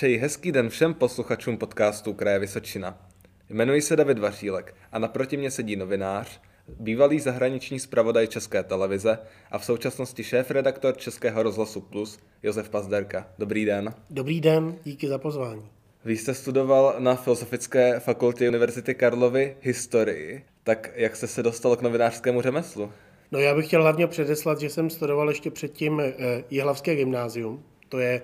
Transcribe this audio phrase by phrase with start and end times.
[0.00, 2.98] Přeji hezký den všem posluchačům podcastu Kraje Vysočina.
[3.50, 9.18] Jmenuji se David Vařílek a naproti mě sedí novinář, bývalý zahraniční zpravodaj České televize
[9.50, 13.28] a v současnosti šéf-redaktor Českého rozhlasu Plus Josef Pazderka.
[13.38, 13.94] Dobrý den.
[14.10, 15.62] Dobrý den, díky za pozvání.
[16.04, 20.44] Vy jste studoval na Filozofické fakultě Univerzity Karlovy historii.
[20.64, 22.92] Tak jak jste se dostal k novinářskému řemeslu?
[23.32, 26.14] No já bych chtěl hlavně předeslat, že jsem studoval ještě předtím eh,
[26.50, 27.64] Jihlavské gymnázium.
[27.88, 28.22] To je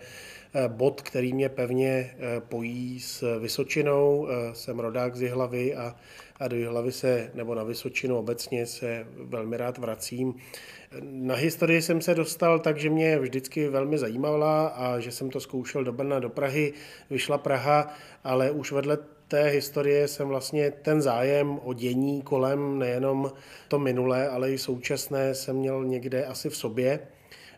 [0.68, 4.28] bod, který mě pevně eh, pojí s Vysočinou.
[4.52, 5.96] Jsem rodák z Jihlavy a,
[6.40, 10.34] a do Jihlavy se, nebo na Vysočinu obecně se velmi rád vracím.
[11.00, 15.40] Na historii jsem se dostal tak, že mě vždycky velmi zajímala a že jsem to
[15.40, 16.72] zkoušel do Brna, do Prahy.
[17.10, 18.98] Vyšla Praha, ale už vedle
[19.28, 23.32] té historie jsem vlastně ten zájem o dění kolem nejenom
[23.68, 27.00] to minulé, ale i současné jsem měl někde asi v sobě.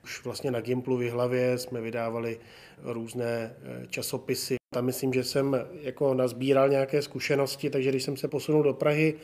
[0.05, 2.39] Už vlastně na Gimplu v hlavě jsme vydávali
[2.83, 4.57] různé eh, časopisy.
[4.75, 9.15] Tam myslím, že jsem jako nazbíral nějaké zkušenosti, takže když jsem se posunul do Prahy,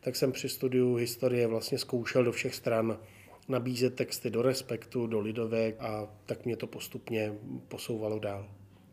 [0.00, 2.98] tak jsem při studiu historie vlastně zkoušel do všech stran
[3.48, 7.32] nabízet texty do Respektu, do Lidovek a tak mě to postupně
[7.68, 8.48] posouvalo dál.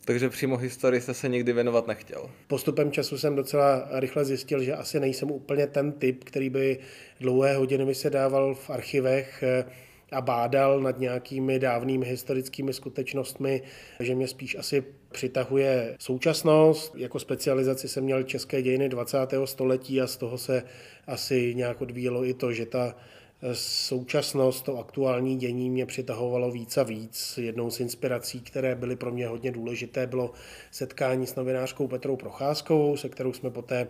[0.06, 2.30] Takže přímo historii jste se nikdy věnovat nechtěl.
[2.48, 6.80] Postupem času jsem docela rychle zjistil, že asi nejsem úplně ten typ, který by
[7.20, 9.66] dlouhé hodiny vysedával v archivech eh,
[10.12, 13.62] a bádal nad nějakými dávnými historickými skutečnostmi,
[14.00, 16.96] že mě spíš asi přitahuje současnost.
[16.96, 19.18] Jako specializaci jsem měl české dějiny 20.
[19.46, 20.64] století a z toho se
[21.08, 22.96] asi nějak odvíjelo i to, že ta
[23.54, 27.40] současnost, to aktuální dění mě přitahovalo víc a víc.
[27.42, 30.32] Jednou z inspirací, které byly pro mě hodně důležité, bylo
[30.72, 33.88] setkání s novinářkou Petrou Procházkovou, se kterou jsme poté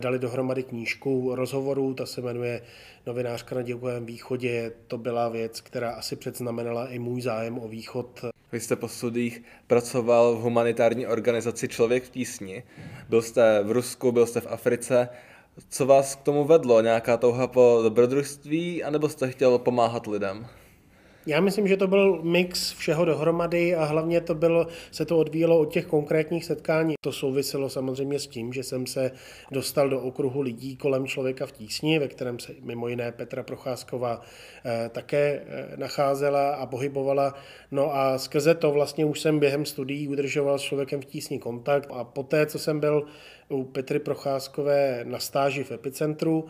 [0.00, 2.62] dali dohromady knížku rozhovorů, ta se jmenuje
[3.06, 4.72] Novinářka na divokém východě.
[4.86, 8.24] To byla věc, která asi předznamenala i můj zájem o východ.
[8.52, 12.62] Vy jste po studiích pracoval v humanitární organizaci Člověk v tísni.
[13.08, 15.08] Byl jste v Rusku, byl jste v Africe
[15.68, 16.80] co vás k tomu vedlo?
[16.80, 20.46] Nějaká touha po dobrodružství, anebo jste chtěl pomáhat lidem?
[21.26, 25.58] Já myslím, že to byl mix všeho dohromady a hlavně to bylo, se to odvíjelo
[25.58, 26.94] od těch konkrétních setkání.
[27.00, 29.10] To souviselo samozřejmě s tím, že jsem se
[29.50, 34.20] dostal do okruhu lidí kolem člověka v tísni, ve kterém se mimo jiné Petra Procházková
[34.64, 37.34] eh, také eh, nacházela a pohybovala.
[37.70, 41.88] No a skrze to vlastně už jsem během studií udržoval s člověkem v tísni kontakt
[41.92, 43.06] a poté, co jsem byl
[43.48, 46.44] u Petry Procházkové na stáži v epicentru,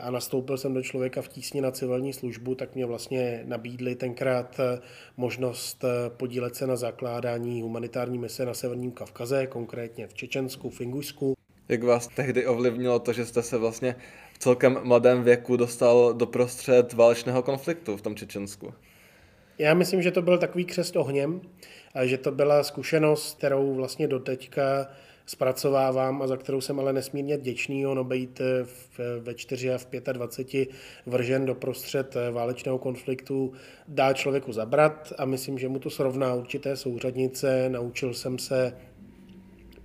[0.00, 4.60] a nastoupil jsem do člověka v tísni na civilní službu, tak mě vlastně nabídli tenkrát
[4.60, 4.80] eh,
[5.16, 10.80] možnost eh, podílet se na zakládání humanitární mise na Severním Kavkaze, konkrétně v Čečensku, v
[10.80, 11.36] Ingusku.
[11.68, 13.96] Jak vás tehdy ovlivnilo to, že jste se vlastně
[14.32, 18.74] v celkem mladém věku dostal do prostřed válečného konfliktu v tom Čečensku?
[19.58, 21.40] Já myslím, že to byl takový křest ohněm
[21.94, 24.88] a že to byla zkušenost, kterou vlastně doteďka
[25.32, 28.66] zpracovávám a za kterou jsem ale nesmírně vděčný, ono být eh,
[29.20, 30.68] ve 4 a v 25
[31.06, 33.52] vržen do prostřed eh, válečného konfliktu
[33.88, 37.68] dá člověku zabrat a myslím, že mu to srovná určité souřadnice.
[37.68, 38.72] Naučil jsem se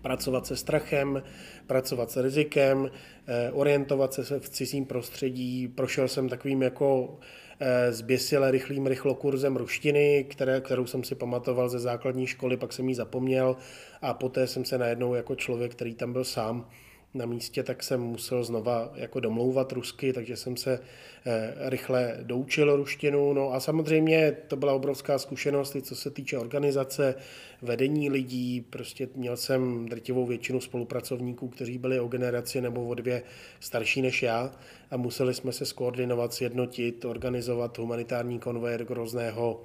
[0.02, 1.24] pracovat se strachem,
[1.68, 2.92] pracovat s rizikem,
[3.28, 5.68] eh, orientovat se v cizím prostředí.
[5.68, 7.20] Prošel jsem takovým jako
[7.60, 12.90] Eh, zběsile rychlým rychlokurzem ruštiny, které, kterou jsem si pamatoval ze základní školy, pak jsem
[12.90, 13.56] ji zapomněl
[14.02, 16.70] a poté jsem se najednou jako člověk, který tam byl sám,
[17.14, 20.80] na místě, tak jsem musel znova jako domlouvat rusky, takže jsem se
[21.26, 23.34] eh, rychle doučil ruštinu.
[23.34, 27.16] No a samozřejmě to byla obrovská zkušenost, i co se týče organizace,
[27.62, 28.62] vedení lidí.
[28.62, 33.24] Prostě měl jsem drtivou většinu spolupracovníků, kteří byli o generaci nebo o dvě
[33.60, 34.52] starší než já
[34.92, 39.62] a museli jsme se skoordinovat, sjednotit, organizovat humanitární konvoje Grozného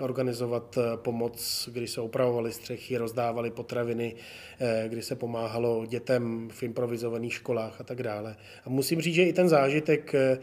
[0.00, 4.14] organizovat eh, pomoc, kdy se opravovaly střechy, rozdávali potraviny,
[4.60, 8.36] eh, kdy se pomáhalo dětem v improvizovaných školách a tak dále.
[8.64, 10.38] A musím říct, že i ten zážitek eh,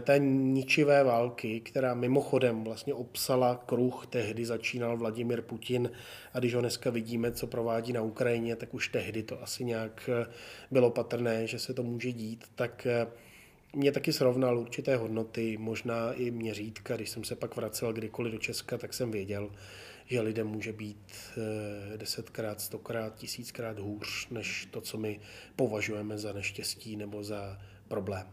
[0.00, 5.90] té ničivé války, která mimochodem vlastně obsala kruh, tehdy začínal Vladimir Putin
[6.34, 10.10] a když ho dneska vidíme, co provádí na Ukrajině, tak už tehdy to asi nějak
[10.70, 12.86] bylo patrné, že se to může dít, tak
[13.76, 16.96] mě taky srovnal určité hodnoty, možná i měřítka.
[16.96, 19.50] Když jsem se pak vracel kdykoliv do Česka, tak jsem věděl,
[20.06, 21.12] že lidem může být
[21.94, 25.20] eh, desetkrát, stokrát, tisíckrát hůř, než to, co my
[25.56, 28.26] považujeme za neštěstí nebo za problém.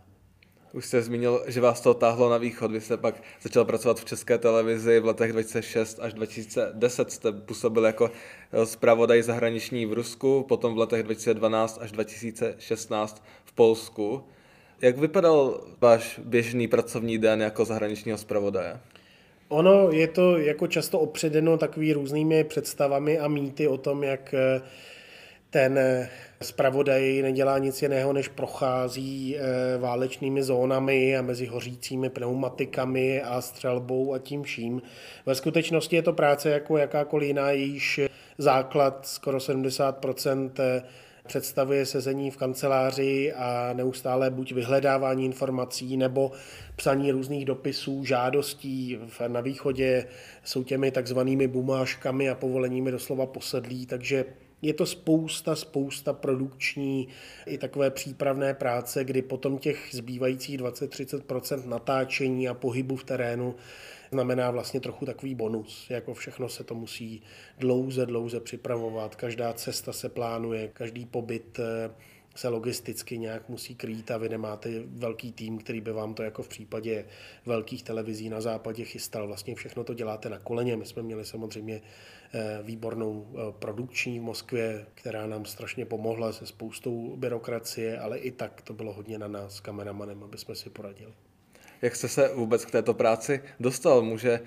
[0.73, 2.71] Už jste zmínil, že vás to táhlo na východ.
[2.71, 7.11] Vy jste pak začal pracovat v české televizi v letech 2006 až 2010.
[7.11, 8.11] Jste působil jako
[8.51, 14.23] eh, zpravodaj zahraniční v Rusku, potom v letech 2012 až 2016 v Polsku.
[14.85, 18.79] Jak vypadal váš běžný pracovní den jako zahraničního zpravodaje?
[19.47, 24.61] Ono je to jako často opředeno takovými různými představami a mýty o tom, jak eh,
[25.49, 26.09] ten eh,
[26.41, 29.41] zpravodaj nedělá nic jiného, než prochází eh,
[29.77, 34.81] válečnými zónami a mezi hořícími pneumatikami a střelbou a tím vším.
[35.25, 37.99] Ve skutečnosti je to práce jako jakákoliv jiná, jejíž
[38.37, 40.05] základ skoro 70
[41.27, 46.31] představuje sezení v kanceláři a neustále buď vyhledávání informací nebo
[46.75, 49.00] psaní různých dopisů, žádostí.
[49.27, 50.07] Na východě
[50.44, 54.25] jsou těmi takzvanými bumáškami a povoleními doslova posedlí, takže
[54.62, 57.07] je to spousta, spousta produkční
[57.45, 63.56] i takové přípravné práce, kdy potom těch zbývajících 20-30% natáčení a pohybu v terénu
[64.15, 65.89] znamená vlastně trochu takový bonus.
[65.89, 67.21] Jako všechno se to musí
[67.59, 71.91] dlouze, dlouze připravovat, každá cesta se plánuje, každý pobyt eh,
[72.35, 76.44] se logisticky nějak musí krýt a vy nemáte velký tým, který by vám to jako
[76.44, 77.06] v případě
[77.45, 79.27] velkých televizí na západě chystal.
[79.27, 80.77] Vlastně všechno to děláte na koleně.
[80.77, 81.81] My jsme měli samozřejmě
[82.33, 88.31] eh, výbornou eh, produkční v Moskvě, která nám strašně pomohla se spoustou byrokracie, ale i
[88.31, 91.13] tak to bylo hodně na nás, kameramanem, aby jsme si poradili.
[91.81, 94.01] Jak jste se vůbec k této práci dostal?
[94.01, 94.39] Může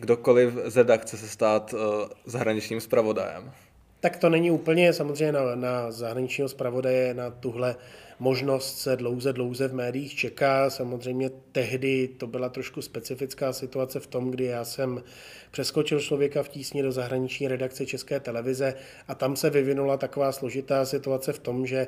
[0.00, 1.80] kdokoliv z redakce se stát uh,
[2.24, 3.52] zahraničním zpravodajem?
[4.00, 7.76] Tak to není úplně samozřejmě na, na zahraničního zpravodaje, na tuhle
[8.18, 10.70] možnost se dlouze, dlouze v médiích čeká.
[10.70, 15.02] Samozřejmě tehdy to byla trošku specifická situace v tom, kdy já jsem
[15.50, 18.74] přeskočil člověka v tísni do zahraniční redakce České televize
[19.08, 21.86] a tam se vyvinula taková složitá situace v tom, že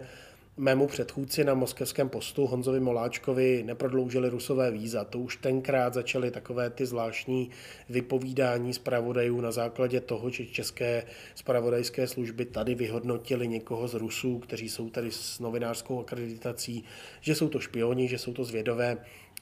[0.59, 5.05] mému předchůdci na moskevském postu Honzovi Moláčkovi neprodloužili rusové víza.
[5.05, 7.51] To už tenkrát začaly takové ty zvláštní
[7.89, 11.03] vypovídání zpravodajů na základě toho, že české
[11.35, 16.85] zpravodajské služby tady vyhodnotili někoho z Rusů, kteří jsou tady s novinářskou akreditací,
[17.21, 18.97] že jsou to špioni, že jsou to zvědové,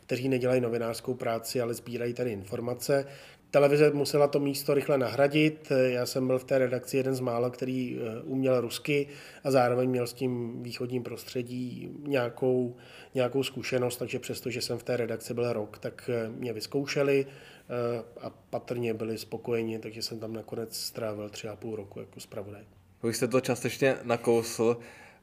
[0.06, 3.06] kteří nedělají novinářskou práci, ale sbírají tady informace.
[3.50, 5.72] Televize musela to místo rychle nahradit.
[5.87, 9.08] Já jsem byl v té redakci jeden z mála, který eh, uměl rusky
[9.44, 12.76] a zároveň měl s tím východním prostředí nějakou,
[13.14, 17.26] nějakou zkušenost, takže přesto, že jsem v té redakci byl rok, tak eh, mě vyzkoušeli
[17.26, 22.20] eh, a patrně byli spokojeni, takže jsem tam nakonec strávil tři a půl roku jako
[22.20, 22.62] zpravodaj.
[23.02, 24.76] Vy jste to částečně nakousl.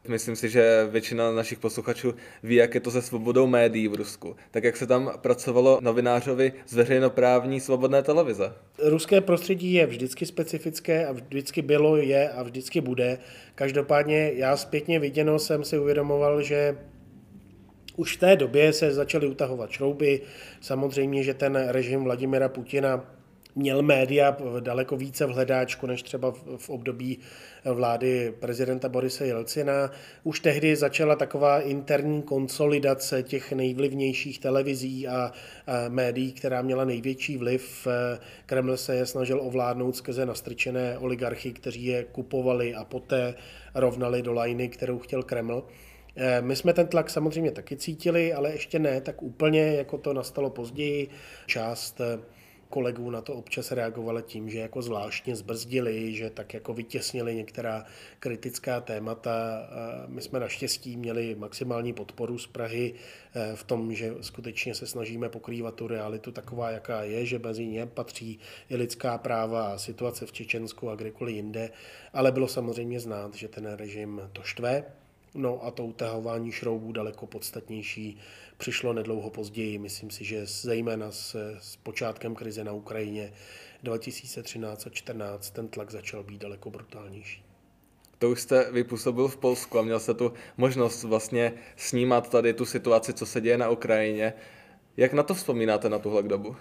[0.08, 4.36] Myslím si, že většina našich posluchačů ví, jak je to se svobodou médií v Rusku.
[4.52, 8.54] Tak jak se tam pracovalo novinářovi z veřejnoprávní svobodné televize?
[8.84, 13.18] Ruské prostředí je vždycky specifické a vždycky bylo, je a vždycky bude.
[13.56, 16.78] Každopádně já zpětně viděno jsem si uvědomoval, že
[17.96, 20.22] už v té době se začaly utahovat šrouby.
[20.62, 23.06] Samozřejmě, že ten režim Vladimira Putina
[23.56, 27.20] měl média daleko více v hledáčku než třeba v období
[27.66, 29.92] vlády prezidenta Borise Jelcina.
[30.24, 35.32] Už tehdy začala taková interní konsolidace těch nejvlivnějších televizí a
[35.90, 37.88] médií, která měla největší vliv.
[38.46, 43.36] Kreml se je snažil ovládnout skrze nastrčené oligarchy, kteří je kupovali a poté
[43.76, 45.66] rovnali do lajny, kterou chtěl Kreml.
[46.42, 50.50] My jsme ten tlak samozřejmě taky cítili, ale ještě ne tak úplně, jako to nastalo
[50.50, 51.08] později.
[51.46, 52.02] Část
[52.74, 57.86] kolegů na to občas reagovali tím, že jako zvláštně zbrzdili, že tak jako vytěsnili některá
[58.20, 59.32] kritická témata.
[60.08, 65.30] My jsme naštěstí měli maximální podporu z Prahy eh, v tom, že skutečně se snažíme
[65.30, 68.40] pokrývat tu realitu taková, jaká je, že mezi ně patří
[68.70, 71.70] i lidská práva a situace v Čečensku a kdekoliv jinde,
[72.14, 74.84] ale bylo samozřejmě znát, že ten režim to štve,
[75.36, 78.18] No a to utahování šroubů daleko podstatnější
[78.58, 79.78] přišlo nedlouho později.
[79.78, 83.34] Myslím si, že zejména s, s počátkem krize na Ukrajině
[83.84, 87.44] 2013 a 2014 ten tlak začal být daleko brutálnější.
[88.20, 92.66] To už jste vypůsobil v Polsku a měl jste tu možnost vlastně snímat tady tu
[92.66, 94.34] situaci, co se děje na Ukrajině.
[94.98, 96.56] Jak na to vzpomínáte na tuhle dobu?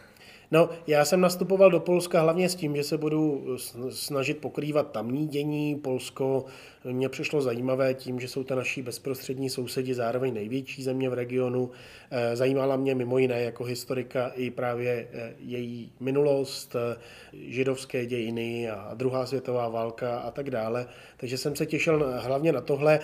[0.52, 3.46] No, já jsem nastupoval do Polska hlavně s tím, že se budu
[3.90, 5.74] snažit pokrývat tamní dění.
[5.74, 6.44] Polsko
[6.84, 11.70] mě přišlo zajímavé tím, že jsou to naši bezprostřední sousedi, zároveň největší země v regionu.
[12.10, 16.96] Eh, zajímala mě mimo jiné jako historika i právě eh, její minulost, eh,
[17.32, 20.86] židovské dějiny a druhá světová válka a tak dále.
[21.16, 23.00] Takže jsem se těšil hlavně na tohle.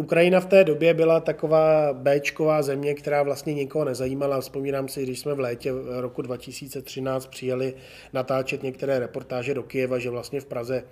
[0.00, 4.40] Ukrajina v té době byla taková Bčková země, která vlastně nikoho nezajímala.
[4.40, 6.22] Vzpomínám si, když jsme v létě roku
[7.00, 7.74] 2013 přijeli
[8.12, 10.84] natáčet některé reportáže do Kijeva, že vlastně v Praze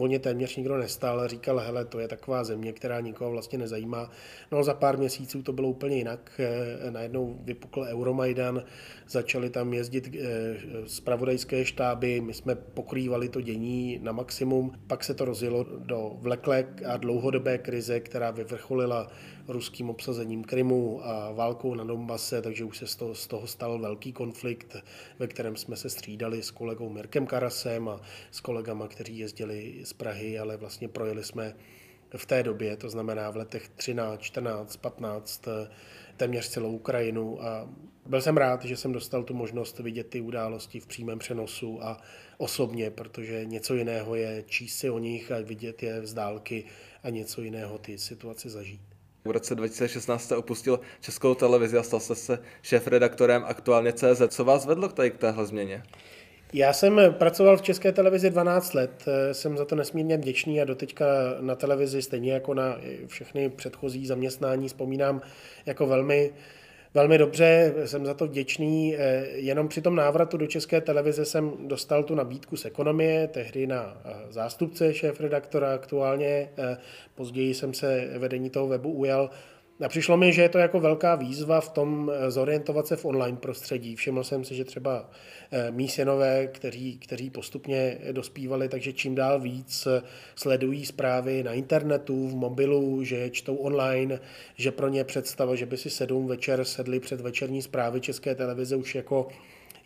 [0.00, 4.10] o ně téměř nikdo nestál, říkal, hele, to je taková země, která nikoho vlastně nezajímá.
[4.52, 6.30] No za pár měsíců to bylo úplně jinak.
[6.38, 8.64] Eh, najednou vypukl Euromajdan,
[9.08, 15.24] začaly tam jezdit eh, štáby, my jsme pokrývali to dění na maximum, pak se to
[15.24, 19.08] rozjelo do vleklé a dlouhodobé krize, která vyvrcholila
[19.48, 23.78] ruským obsazením Krymu a válkou na Donbase, takže už se z toho, z toho stal
[23.78, 24.76] velký konflikt,
[25.18, 29.92] ve kterém jsme se střídali s kolegou Mirkem Karasem a s kolegama, kteří jezdili z
[29.92, 31.56] Prahy, ale vlastně projeli jsme
[32.16, 35.48] v té době, to znamená v letech 13, 14, 15,
[36.16, 37.68] téměř celou Ukrajinu a
[38.06, 42.00] byl jsem rád, že jsem dostal tu možnost vidět ty události v přímém přenosu a
[42.38, 46.64] osobně, protože něco jiného je číst si o nich a vidět je z dálky
[47.02, 48.91] a něco jiného ty situace zažít.
[49.24, 54.22] V roce 2016 jste opustil českou televizi a stal jste se šéf-redaktorem aktuálně CZ.
[54.28, 55.82] Co vás vedlo k, tady, k téhle změně?
[56.54, 61.04] Já jsem pracoval v České televizi 12 let, jsem za to nesmírně vděčný a doteďka
[61.40, 65.20] na televizi, stejně jako na všechny předchozí zaměstnání, vzpomínám
[65.66, 66.32] jako velmi
[66.94, 68.96] velmi dobře, jsem za to vděčný.
[68.96, 73.66] Eh, jenom při tom návratu do České televize jsem dostal tu nabídku z ekonomie, tehdy
[73.66, 76.48] na eh, zástupce šéf-redaktora aktuálně.
[76.58, 76.76] Eh,
[77.14, 79.30] později jsem se vedení toho webu ujal.
[79.84, 83.04] A přišlo mi, že je to jako velká výzva v tom eh, zorientovat se v
[83.04, 83.96] online prostředí.
[83.96, 85.10] Všiml jsem si, že třeba
[85.50, 90.02] eh, mý synové, kteří, kteří postupně dospívali, takže čím dál víc eh,
[90.34, 94.20] sledují zprávy na internetu, v mobilu, že je čtou online,
[94.56, 98.76] že pro ně představa, že by si sedm večer sedli před večerní zprávy České televize
[98.76, 99.28] už jako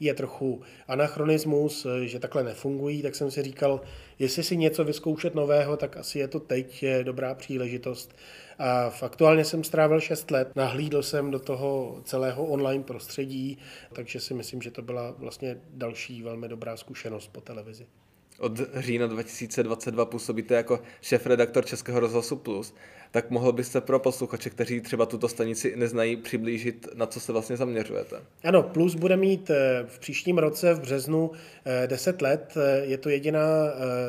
[0.01, 3.81] je trochu anachronismus, že takhle nefungují, tak jsem si říkal,
[4.19, 8.17] jestli si něco vyzkoušet nového, tak asi je to teď dobrá příležitost.
[8.59, 13.59] A aktuálně jsem strávil 6 let, nahlídl jsem do toho celého online prostředí,
[13.93, 17.87] takže si myslím, že to byla vlastně další velmi dobrá zkušenost po televizi.
[18.39, 22.75] Od října 2022 působíte jako šéf-redaktor Českého rozhlasu Plus
[23.11, 27.57] tak mohl byste pro posluchače, kteří třeba tuto stanici neznají, přiblížit, na co se vlastně
[27.57, 28.17] zaměřujete?
[28.45, 31.31] Ano, Plus bude mít eh, v příštím roce v březnu
[31.87, 32.55] 10 eh, let.
[32.57, 33.41] Eh, je to jediná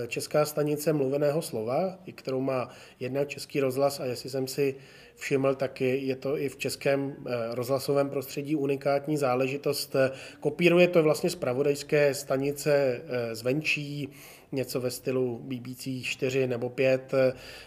[0.07, 2.69] česká stanice mluveného slova, kterou má
[2.99, 4.75] jednak Český rozhlas a jestli jsem si
[5.17, 7.15] všiml, tak je to i v českém
[7.51, 9.95] rozhlasovém prostředí unikátní záležitost.
[10.39, 13.01] Kopíruje to vlastně z pravodajské stanice
[13.33, 14.09] zvenčí,
[14.51, 17.11] něco ve stylu BBC 4 nebo 5.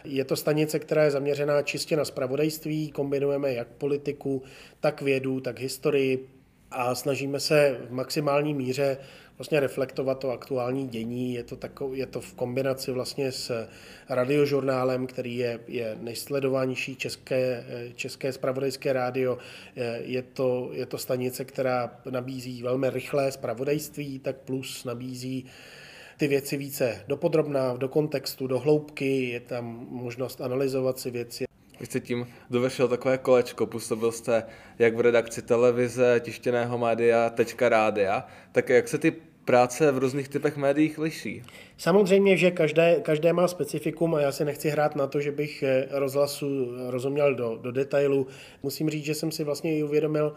[0.05, 4.43] Je to stanice, která je zaměřená čistě na spravodajství, kombinujeme jak politiku,
[4.81, 6.29] tak vědu, tak historii
[6.71, 8.97] a snažíme se v maximální míře
[9.39, 11.35] vlastně reflektovat to aktuální dění.
[11.35, 13.69] Je to, takov, je to v kombinaci vlastně s
[14.09, 19.39] radiožurnálem, který je, je nejsledovanější české, české spravodajské rádio.
[20.01, 25.47] Je to, je to stanice, která nabízí velmi rychlé spravodajství, tak plus nabízí
[26.17, 31.50] ty věci více dopodrobná, do kontextu, do hloubky, je tam možnost analyzovat si věci.
[31.81, 34.43] Vy jste tím dovršil takové kolečko, působil jste
[34.79, 39.13] jak v redakci televize, tištěného média, tečka rádia, tak jak se ty
[39.45, 41.43] práce v různých typech médiích liší?
[41.77, 45.63] Samozřejmě, že každé, každé má specifikum a já si nechci hrát na to, že bych
[45.63, 48.27] eh, rozhlasu rozuměl do, do detailu.
[48.63, 50.35] Musím říct, že jsem si vlastně i uvědomil,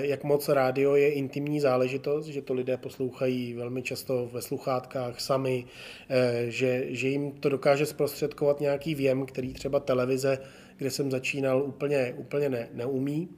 [0.00, 5.64] jak moc rádio je intimní záležitost, že to lidé poslouchají velmi často ve sluchátkách sami,
[6.08, 10.38] eh, že, že jim to dokáže zprostředkovat nějaký věm, který třeba televize,
[10.82, 13.28] kde jsem začínal, úplně, úplně ne, neumí.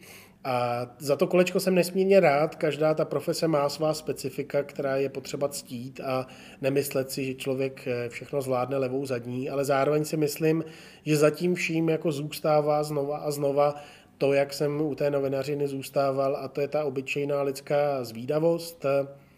[0.44, 2.54] A za to kolečko jsem nesmírně rád.
[2.54, 6.26] Každá ta profese má svá specifika, která je potřeba ctít a
[6.60, 10.64] nemyslet si, že člověk eh, všechno zvládne levou zadní, ale zároveň si myslím,
[11.04, 13.74] že zatím vším jako zůstává znova a znova
[14.18, 18.86] to, jak jsem u té novinařiny zůstával, a to je ta obyčejná lidská zvídavost,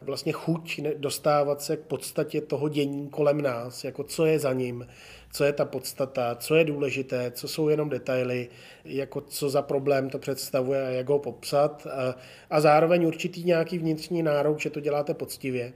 [0.01, 4.87] vlastně chuť dostávat se k podstatě toho dění kolem nás, jako co je za ním,
[5.37, 8.49] co je ta podstata, co je důležité, co jsou jenom detaily,
[8.85, 12.17] jako co za problém to představuje a jak ho popsat a,
[12.51, 15.73] a zároveň určitý nějaký vnitřní nárok, že to děláte poctivě.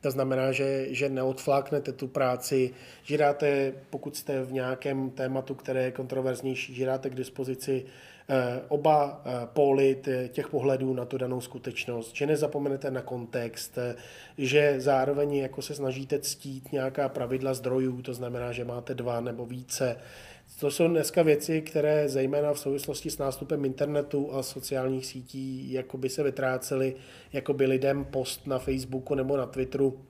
[0.00, 2.70] To znamená, že, že neodfláknete tu práci,
[3.02, 7.84] že dáte, pokud jste v nějakém tématu, které je kontroverznější, že dáte k dispozici
[8.68, 13.96] oba eh, póly těch pohledů na tu danou skutečnost, že nezapomenete na kontext, eh,
[14.38, 19.46] že zároveň jako se snažíte ctít nějaká pravidla zdrojů, to znamená, že máte dva nebo
[19.46, 19.96] více.
[20.60, 25.98] To jsou dneska věci, které zejména v souvislosti s nástupem internetu a sociálních sítí jako
[25.98, 26.94] by se vytrácely,
[27.32, 30.00] jako by lidem post na Facebooku nebo na Twitteru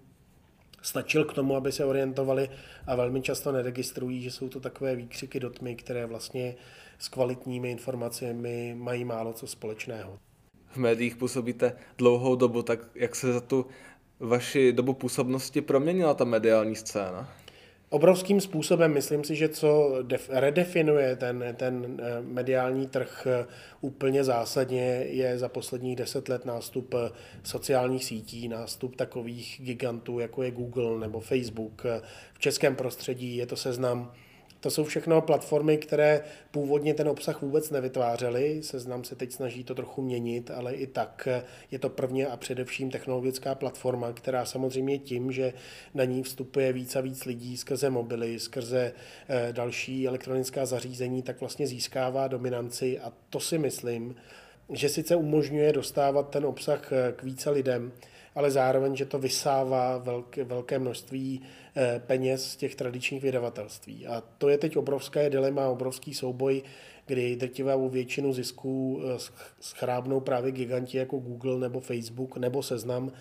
[0.83, 2.51] stačil k tomu, aby se orientovali
[2.87, 6.55] a velmi často neregistrují, že jsou to takové výkřiky do tmy, které vlastně
[6.99, 10.19] s kvalitními informacemi mají málo co společného.
[10.71, 13.67] V médiích působíte dlouhou dobu, tak jak se za tu
[14.21, 17.29] vaši dobu působnosti proměnila ta mediální scéna?
[17.93, 23.47] Obrovským způsobem, myslím si, že co def- redefinuje ten, ten eh, mediální trh eh,
[23.81, 27.11] úplně zásadně, je za posledních deset let nástup eh,
[27.43, 31.87] sociálních sítí, nástup takových gigantů, jako je Google nebo Facebook.
[32.35, 34.13] V českém prostředí je to seznam
[34.61, 38.63] to jsou všechno platformy, které původně ten obsah vůbec nevytvářely.
[38.63, 41.29] Seznam se teď snaží to trochu měnit, ale i tak
[41.71, 45.53] je to prvně a především technologická platforma, která samozřejmě tím, že
[45.95, 48.93] na ní vstupuje víc a víc lidí skrze mobily, skrze
[49.29, 54.15] eh, další elektronická zařízení, tak vlastně získává dominanci a to si myslím,
[54.71, 57.93] že sice umožňuje dostávat ten obsah eh, k více lidem,
[58.35, 61.43] ale zároveň, že to vysává velké, velké množství
[61.77, 64.07] eh, peněz z těch tradičních vydavatelství.
[64.07, 66.63] A to je teď obrovské dilema, obrovský souboj,
[67.07, 69.19] kdy drtivou většinu zisků eh,
[69.61, 73.13] schrábnou právě giganti jako Google nebo Facebook nebo Seznam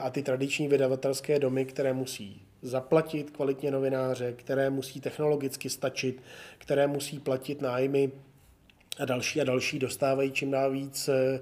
[0.00, 6.22] a ty tradiční vydavatelské domy, které musí zaplatit kvalitně novináře, které musí technologicky stačit,
[6.58, 8.10] které musí platit nájmy
[8.98, 11.40] a další a další dostávají čím dál víc eh,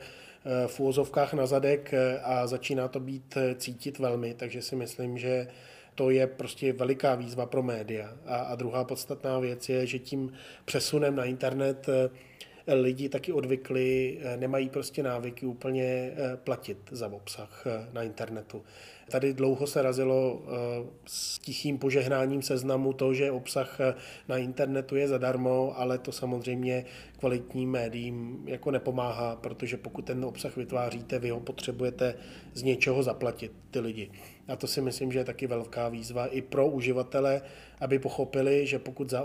[0.67, 5.19] v úvozovkách na zadek eh, a začíná to být eh, cítit velmi, takže si myslím,
[5.19, 5.49] že
[5.95, 8.13] to je prostě veliká výzva pro média.
[8.27, 10.33] A, a druhá podstatná věc je, že tím
[10.65, 11.87] přesunem na internet
[12.67, 16.13] lidi taky odvykli, nemají prostě návyky úplně
[16.45, 18.63] platit za obsah na internetu.
[19.11, 20.43] Tady dlouho se razilo
[21.07, 23.79] s tichým požehnáním seznamu to, že obsah
[24.29, 26.85] na internetu je zadarmo, ale to samozřejmě
[27.19, 32.15] kvalitním médiím jako nepomáhá, protože pokud ten obsah vytváříte, vy ho potřebujete
[32.55, 34.11] z něčeho zaplatit ty lidi.
[34.51, 37.43] A to si myslím, že je taky velká výzva i pro uživatele,
[37.81, 39.25] aby pochopili, že pokud za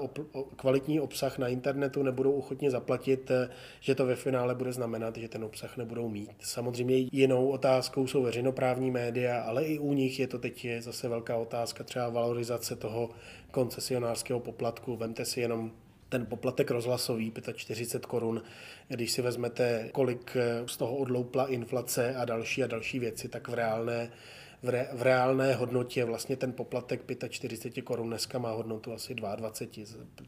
[0.56, 3.32] kvalitní obsah na internetu nebudou ochotně zaplatit,
[3.80, 6.32] že to ve finále bude znamenat, že ten obsah nebudou mít.
[6.40, 11.38] Samozřejmě jinou otázkou jsou veřejnoprávní média, ale i u nich je to teď zase velká
[11.38, 13.10] otázka třeba valorizace toho
[13.52, 14.96] koncesionářského poplatku.
[14.96, 15.72] Vemte si jenom
[16.10, 18.42] ten poplatek rozhlasový 45 korun,
[18.88, 23.54] když si vezmete, kolik z toho odloupla inflace a další a další věci, tak v
[23.54, 24.12] reálné
[24.64, 29.52] v, re, v reálné hodnotě vlastně ten poplatek 45 korun dneska má hodnotu asi 22,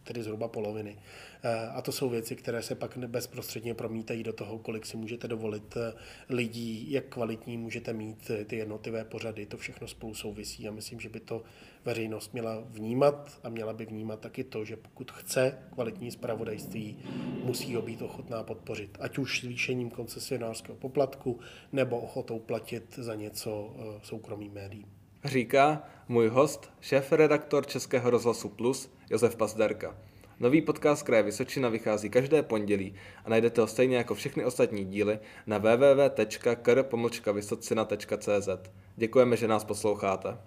[0.03, 0.97] tedy zhruba poloviny.
[1.43, 5.27] Eh, a to jsou věci, které se pak bezprostředně promítají do toho, kolik si můžete
[5.27, 5.93] dovolit eh,
[6.29, 9.45] lidí, jak kvalitní můžete mít eh, ty jednotlivé pořady.
[9.45, 11.43] To všechno spolu souvisí a myslím, že by to
[11.85, 16.97] veřejnost měla vnímat a měla by vnímat taky to, že pokud chce kvalitní zpravodajství,
[17.43, 18.97] musí ho být ochotná podpořit.
[18.99, 21.39] Ať už zvýšením koncesionářského poplatku
[21.71, 23.75] nebo ochotou platit za něco
[24.17, 24.85] soukromým médiím.
[25.25, 29.95] Říká můj host, šéf-redaktor Českého rozhlasu Plus, Josef Pazderka.
[30.39, 35.19] Nový podcast Kraje Vysočina vychází každé pondělí a najdete ho stejně jako všechny ostatní díly
[35.47, 38.49] na www.kr.vysocina.cz.
[38.95, 40.37] Děkujeme, že nás posloucháte.